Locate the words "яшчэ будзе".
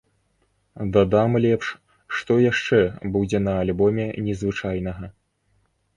2.51-3.43